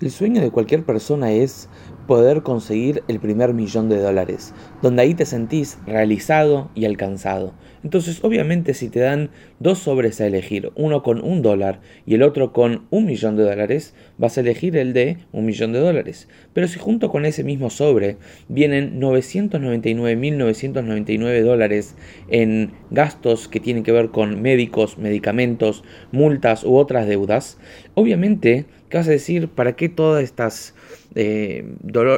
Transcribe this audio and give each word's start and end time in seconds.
El 0.00 0.10
sueño 0.10 0.40
de 0.40 0.50
cualquier 0.50 0.82
persona 0.82 1.30
es 1.30 1.68
poder 2.10 2.42
conseguir 2.42 3.04
el 3.06 3.20
primer 3.20 3.54
millón 3.54 3.88
de 3.88 4.00
dólares, 4.00 4.52
donde 4.82 5.02
ahí 5.02 5.14
te 5.14 5.24
sentís 5.24 5.78
realizado 5.86 6.68
y 6.74 6.84
alcanzado. 6.84 7.54
Entonces, 7.84 8.24
obviamente, 8.24 8.74
si 8.74 8.88
te 8.88 8.98
dan 8.98 9.30
dos 9.60 9.78
sobres 9.78 10.20
a 10.20 10.26
elegir, 10.26 10.72
uno 10.74 11.04
con 11.04 11.22
un 11.22 11.40
dólar 11.40 11.78
y 12.06 12.14
el 12.14 12.24
otro 12.24 12.52
con 12.52 12.88
un 12.90 13.06
millón 13.06 13.36
de 13.36 13.44
dólares, 13.44 13.94
vas 14.18 14.36
a 14.36 14.40
elegir 14.40 14.76
el 14.76 14.92
de 14.92 15.18
un 15.30 15.46
millón 15.46 15.72
de 15.72 15.78
dólares. 15.78 16.26
Pero 16.52 16.66
si 16.66 16.80
junto 16.80 17.10
con 17.10 17.24
ese 17.24 17.44
mismo 17.44 17.70
sobre 17.70 18.16
vienen 18.48 19.00
999.999 19.00 21.44
dólares 21.44 21.94
en 22.28 22.72
gastos 22.90 23.46
que 23.46 23.60
tienen 23.60 23.84
que 23.84 23.92
ver 23.92 24.10
con 24.10 24.42
médicos, 24.42 24.98
medicamentos, 24.98 25.84
multas 26.10 26.64
u 26.64 26.74
otras 26.74 27.06
deudas, 27.06 27.56
obviamente, 27.94 28.66
¿qué 28.88 28.98
vas 28.98 29.06
a 29.06 29.12
decir? 29.12 29.46
¿Para 29.46 29.76
qué 29.76 29.88
todas 29.88 30.24
estas 30.24 30.74
eh, 31.14 31.64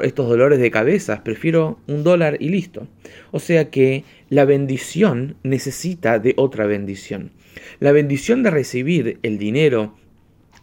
estos 0.03 0.29
dolores 0.29 0.59
de 0.59 0.71
cabeza, 0.71 1.23
prefiero 1.25 1.79
un 1.87 2.03
dólar 2.05 2.37
y 2.41 2.49
listo. 2.49 2.89
O 3.31 3.39
sea 3.39 3.71
que 3.71 4.05
la 4.29 4.45
bendición 4.45 5.37
necesita 5.43 6.19
de 6.19 6.35
otra 6.37 6.67
bendición. 6.67 7.33
La 7.81 7.93
bendición 7.93 8.43
de 8.43 8.51
recibir 8.51 9.19
el 9.23 9.39
dinero 9.39 9.95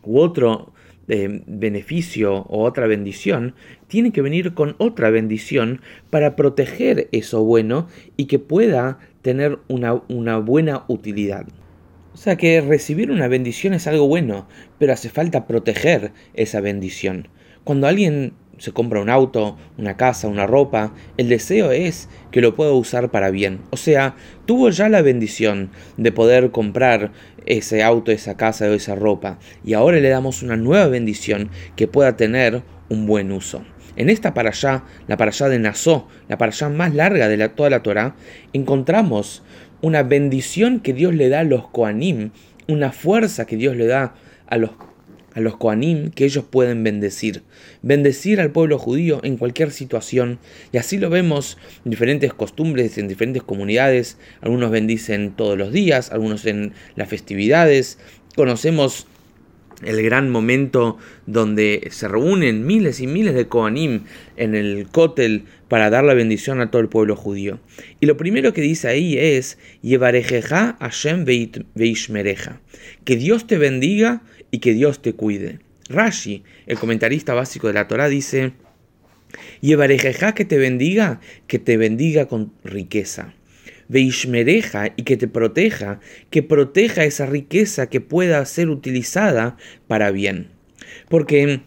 u 0.04 0.20
otro 0.20 0.74
eh, 1.08 1.42
beneficio 1.48 2.46
o 2.50 2.64
otra 2.64 2.86
bendición 2.86 3.56
tiene 3.88 4.12
que 4.12 4.22
venir 4.22 4.54
con 4.54 4.76
otra 4.78 5.10
bendición 5.10 5.82
para 6.10 6.36
proteger 6.36 7.10
eso 7.12 7.44
bueno 7.44 7.88
y 8.16 8.26
que 8.26 8.38
pueda 8.38 9.00
tener 9.22 9.58
una, 9.68 10.02
una 10.08 10.38
buena 10.38 10.86
utilidad. 10.88 11.48
O 12.14 12.18
sea 12.18 12.36
que 12.36 12.62
recibir 12.62 13.12
una 13.12 13.28
bendición 13.28 13.74
es 13.74 13.88
algo 13.88 14.08
bueno, 14.08 14.48
pero 14.78 14.94
hace 14.94 15.10
falta 15.10 15.48
proteger 15.48 16.12
esa 16.34 16.62
bendición. 16.62 17.28
Cuando 17.64 17.88
alguien 17.88 18.34
se 18.60 18.72
compra 18.72 19.02
un 19.02 19.10
auto, 19.10 19.58
una 19.78 19.98
casa, 19.98 20.28
una 20.28 20.46
ropa, 20.46 20.94
el 21.18 21.30
deseo 21.30 21.72
es 21.72 22.08
que 22.32 22.42
lo 22.42 22.56
pueda 22.56 22.74
usar 22.74 23.10
para 23.10 23.32
bien. 23.32 23.62
O 23.72 23.78
sea, 23.78 24.16
tuvo 24.46 24.70
ya 24.70 24.90
la 24.90 25.02
bendición 25.02 25.72
de 25.98 26.12
poder 26.12 26.52
comprar 26.52 27.12
ese 27.46 27.82
auto, 27.82 28.12
esa 28.12 28.38
casa 28.38 28.66
o 28.66 28.74
esa 28.74 28.96
ropa, 28.96 29.40
y 29.64 29.74
ahora 29.74 30.00
le 30.00 30.10
damos 30.10 30.44
una 30.44 30.56
nueva 30.56 30.88
bendición 30.88 31.50
que 31.76 31.88
pueda 31.88 32.16
tener 32.16 32.62
un 32.90 33.08
buen 33.08 33.32
uso. 33.32 33.64
En 33.96 34.10
esta 34.10 34.34
para 34.34 34.50
allá, 34.50 34.84
la 35.08 35.18
para 35.18 35.32
allá 35.32 35.50
de 35.50 35.60
Nazó, 35.60 36.08
la 36.28 36.38
para 36.38 36.52
allá 36.52 36.70
más 36.70 36.94
larga 36.94 37.28
de 37.28 37.50
toda 37.50 37.70
la 37.70 37.82
Torah, 37.82 38.16
encontramos 38.54 39.44
una 39.82 40.04
bendición 40.04 40.80
que 40.80 40.94
Dios 40.94 41.16
le 41.16 41.30
da 41.30 41.42
a 41.42 41.44
los 41.44 41.68
Koanim, 41.68 42.32
una 42.68 42.92
fuerza 42.92 43.46
que 43.46 43.58
Dios 43.58 43.76
le 43.76 43.88
da 43.88 44.14
a 44.48 44.58
los 44.58 44.72
a 45.34 45.40
los 45.40 45.58
Koanim 45.58 46.12
que 46.12 46.26
ellos 46.26 46.44
pueden 46.50 46.84
bendecir. 46.84 47.44
Bendecir 47.82 48.40
al 48.40 48.52
pueblo 48.52 48.78
judío 48.78 49.20
en 49.24 49.38
cualquier 49.38 49.72
situación. 49.72 50.40
Y 50.72 50.78
así 50.78 50.98
lo 50.98 51.10
vemos 51.10 51.58
en 51.86 51.92
diferentes 51.92 52.34
costumbres, 52.34 52.98
en 52.98 53.08
diferentes 53.08 53.44
comunidades. 53.44 54.18
Algunos 54.42 54.72
bendicen 54.72 55.34
todos 55.36 55.58
los 55.58 55.72
días, 55.72 56.12
algunos 56.12 56.46
en 56.46 56.74
las 56.96 57.10
festividades. 57.10 57.98
Conocemos 58.36 59.08
el 59.84 60.02
gran 60.04 60.30
momento 60.30 60.98
donde 61.26 61.88
se 61.92 62.08
reúnen 62.08 62.66
miles 62.66 63.00
y 63.00 63.08
miles 63.08 63.34
de 63.34 63.48
Koanim 63.48 64.04
en 64.36 64.56
el 64.56 64.88
Kotel 64.92 65.46
para 65.68 65.90
dar 65.90 66.04
la 66.04 66.14
bendición 66.14 66.60
a 66.62 66.72
todo 66.72 66.82
el 66.82 66.90
pueblo 66.90 67.16
judío. 67.16 67.60
Y 68.00 68.06
lo 68.06 68.18
primero 68.18 68.54
que 68.54 68.62
dice 68.62 68.88
ahí 68.88 69.18
es, 69.18 69.58
Yevarejeja 69.82 70.78
Hashem 70.80 71.26
Veishmereja, 71.76 72.62
que 73.06 73.16
Dios 73.16 73.48
te 73.48 73.58
bendiga 73.58 74.22
y 74.52 74.60
que 74.60 74.74
Dios 74.74 75.02
te 75.02 75.14
cuide. 75.14 75.60
Rashi, 75.90 76.44
el 76.68 76.78
comentarista 76.78 77.34
básico 77.34 77.68
de 77.68 77.74
la 77.74 77.88
Torah, 77.88 78.10
dice, 78.10 78.54
Yevarejeja 79.62 80.34
que 80.34 80.46
te 80.46 80.58
bendiga, 80.58 81.20
que 81.48 81.60
te 81.60 81.78
bendiga 81.78 82.28
con 82.28 82.54
riqueza. 82.64 83.34
Veishmereja 83.88 84.94
y 84.96 85.04
que 85.04 85.18
te 85.18 85.28
proteja, 85.28 86.00
que 86.30 86.44
proteja 86.44 87.06
esa 87.06 87.26
riqueza 87.26 87.90
que 87.90 88.02
pueda 88.02 88.46
ser 88.46 88.70
utilizada 88.70 89.58
para 89.88 90.12
bien. 90.12 90.50
Porque 91.10 91.62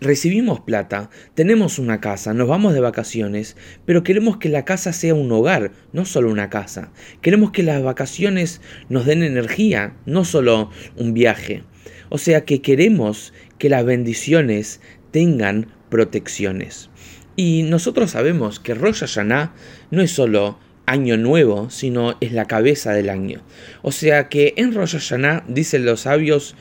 recibimos 0.00 0.60
plata, 0.60 1.10
tenemos 1.34 1.78
una 1.78 2.00
casa, 2.00 2.34
nos 2.34 2.48
vamos 2.48 2.74
de 2.74 2.80
vacaciones, 2.80 3.56
pero 3.84 4.02
queremos 4.02 4.38
que 4.38 4.48
la 4.48 4.64
casa 4.64 4.92
sea 4.92 5.14
un 5.14 5.30
hogar, 5.30 5.70
no 5.92 6.04
solo 6.04 6.30
una 6.30 6.50
casa. 6.50 6.90
Queremos 7.20 7.52
que 7.52 7.62
las 7.62 7.82
vacaciones 7.82 8.60
nos 8.88 9.06
den 9.06 9.22
energía, 9.22 9.94
no 10.04 10.24
solo 10.24 10.70
un 10.96 11.14
viaje. 11.14 11.62
O 12.08 12.18
sea 12.18 12.44
que 12.44 12.62
queremos 12.62 13.32
que 13.58 13.68
las 13.68 13.84
bendiciones 13.84 14.80
tengan 15.10 15.72
protecciones. 15.88 16.90
Y 17.36 17.62
nosotros 17.64 18.12
sabemos 18.12 18.60
que 18.60 18.74
Rosh 18.74 19.00
Hashanah 19.00 19.54
no 19.90 20.02
es 20.02 20.10
solo 20.10 20.58
año 20.86 21.16
nuevo, 21.16 21.68
sino 21.70 22.16
es 22.20 22.32
la 22.32 22.46
cabeza 22.46 22.92
del 22.92 23.10
año. 23.10 23.42
O 23.82 23.92
sea 23.92 24.28
que 24.28 24.54
en 24.56 24.74
Rosh 24.74 24.92
Hashanah, 24.92 25.44
dicen 25.48 25.84
los 25.84 26.00
sabios, 26.02 26.54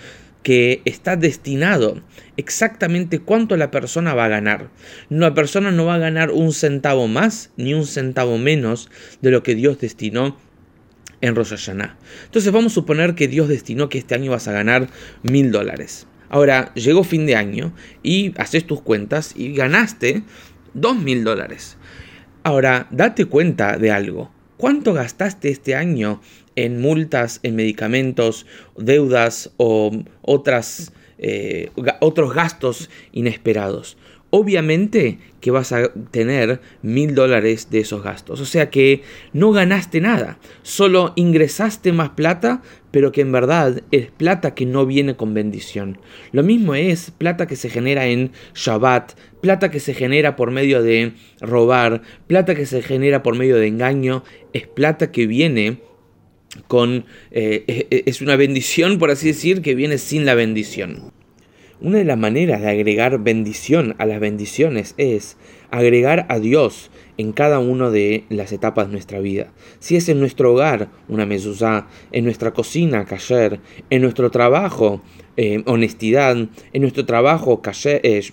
que 0.46 0.84
está 0.86 1.16
destinado 1.16 2.04
exactamente 2.38 3.18
cuánto 3.18 3.58
la 3.58 3.72
persona 3.72 4.14
va 4.14 4.26
a 4.26 4.30
ganar. 4.30 4.70
La 5.10 5.34
persona 5.34 5.72
no 5.72 5.86
va 5.86 5.96
a 5.96 6.00
ganar 6.00 6.30
un 6.30 6.54
centavo 6.54 7.08
más 7.08 7.52
ni 7.58 7.74
un 7.74 7.88
centavo 7.88 8.38
menos 8.38 8.92
de 9.24 9.32
lo 9.32 9.42
que 9.42 9.56
Dios 9.56 9.80
destinó 9.80 10.38
en 11.26 11.36
Rosh. 11.36 11.70
Entonces 11.70 12.52
vamos 12.52 12.72
a 12.72 12.76
suponer 12.76 13.16
que 13.16 13.28
Dios 13.28 13.48
destinó 13.48 13.90
que 13.90 13.98
este 13.98 14.16
año 14.16 14.32
vas 14.32 14.48
a 14.48 14.52
ganar 14.52 14.90
mil 15.24 15.52
dólares. 15.52 16.08
Ahora 16.30 16.74
llegó 16.74 17.04
fin 17.04 17.26
de 17.26 17.36
año 17.36 17.74
y 18.04 18.34
haces 18.38 18.66
tus 18.66 18.82
cuentas 18.82 19.34
y 19.36 19.54
ganaste 19.54 20.24
dos 20.74 20.98
mil 20.98 21.24
dólares. 21.24 21.78
Ahora 22.44 22.88
date 22.92 23.26
cuenta 23.26 23.78
de 23.78 23.92
algo. 23.92 24.32
¿Cuánto 24.58 24.94
gastaste 24.94 25.50
este 25.50 25.76
año 25.76 26.22
en 26.56 26.80
multas, 26.80 27.40
en 27.44 27.56
medicamentos, 27.56 28.46
deudas 28.78 29.52
o 29.58 29.92
otras, 30.22 30.94
eh, 31.18 31.72
otros 32.00 32.34
gastos 32.34 32.90
inesperados? 33.12 33.98
Obviamente 34.38 35.18
que 35.40 35.50
vas 35.50 35.72
a 35.72 35.94
tener 36.12 36.60
mil 36.82 37.16
dólares 37.16 37.70
de 37.72 37.80
esos 37.80 38.04
gastos. 38.04 38.42
O 38.42 38.46
sea 38.46 38.70
que 38.70 39.02
no 39.32 39.54
ganaste 39.54 40.02
nada, 40.02 40.40
solo 40.62 41.14
ingresaste 41.16 41.94
más 41.94 42.10
plata, 42.10 42.62
pero 42.92 43.14
que 43.14 43.22
en 43.22 43.32
verdad 43.32 43.82
es 43.92 44.12
plata 44.12 44.54
que 44.54 44.66
no 44.66 44.86
viene 44.86 45.16
con 45.16 45.34
bendición. 45.34 46.00
Lo 46.34 46.44
mismo 46.44 46.76
es 46.76 47.12
plata 47.12 47.48
que 47.48 47.56
se 47.56 47.70
genera 47.70 48.08
en 48.08 48.32
Shabbat, 48.54 49.14
plata 49.40 49.72
que 49.72 49.80
se 49.80 49.94
genera 49.94 50.36
por 50.36 50.52
medio 50.52 50.84
de 50.84 51.14
robar, 51.40 52.02
plata 52.28 52.56
que 52.56 52.66
se 52.66 52.82
genera 52.82 53.24
por 53.24 53.38
medio 53.38 53.56
de 53.56 53.68
engaño, 53.68 54.26
es 54.52 54.68
plata 54.68 55.14
que 55.14 55.28
viene 55.28 55.80
con... 56.68 57.06
Eh, 57.32 58.04
es 58.06 58.22
una 58.22 58.36
bendición, 58.36 59.00
por 59.00 59.12
así 59.12 59.28
decir, 59.28 59.62
que 59.62 59.76
viene 59.76 59.98
sin 59.98 60.26
la 60.26 60.36
bendición. 60.36 61.14
Una 61.82 61.98
de 61.98 62.06
las 62.06 62.18
maneras 62.18 62.62
de 62.62 62.70
agregar 62.70 63.20
bendición 63.20 63.96
a 63.98 64.06
las 64.06 64.22
bendiciones 64.22 64.96
es 64.98 65.36
agregar 65.72 66.26
a 66.30 66.40
Dios 66.40 66.90
en 67.18 67.34
cada 67.34 67.60
una 67.60 67.90
de 67.90 68.24
las 68.30 68.54
etapas 68.54 68.88
de 68.88 68.94
nuestra 68.94 69.20
vida. 69.20 69.52
Si 69.80 69.98
es 69.98 70.08
en 70.08 70.22
nuestro 70.22 70.54
hogar 70.54 70.90
una 71.10 71.26
mezuzá, 71.26 71.88
en 72.14 72.24
nuestra 72.24 72.54
cocina 72.54 73.04
kasher, 73.04 73.60
en 73.90 74.02
nuestro 74.02 74.32
trabajo 74.32 75.02
eh, 75.36 75.64
honestidad, 75.66 76.38
en 76.38 76.82
nuestro 76.82 77.06
trabajo 77.06 77.62
kasher, 77.62 78.00
eh, 78.04 78.24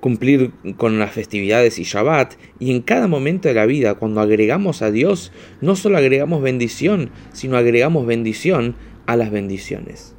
cumplir 0.00 0.50
con 0.78 0.98
las 0.98 1.12
festividades 1.12 1.78
y 1.78 1.84
Shabbat, 1.84 2.34
y 2.58 2.72
en 2.72 2.82
cada 2.82 3.06
momento 3.06 3.46
de 3.46 3.54
la 3.54 3.66
vida, 3.66 3.94
cuando 3.94 4.20
agregamos 4.20 4.82
a 4.82 4.90
Dios, 4.90 5.30
no 5.60 5.76
solo 5.76 5.98
agregamos 5.98 6.42
bendición, 6.42 7.10
sino 7.32 7.56
agregamos 7.56 8.04
bendición 8.04 8.74
a 9.06 9.14
las 9.16 9.30
bendiciones. 9.30 10.16